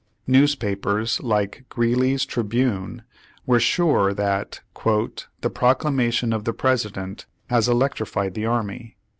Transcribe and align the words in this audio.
Newspapers 0.25 1.21
like 1.21 1.63
Greeley's 1.69 2.25
Trihime 2.25 3.03
were 3.45 3.59
sure 3.59 4.15
that 4.15 4.61
"The 4.83 5.49
proclamation 5.53 6.33
of 6.33 6.43
the 6.43 6.53
President 6.53 7.27
has 7.51 7.69
electrified 7.69 8.33
the 8.33 8.47
army." 8.47 8.97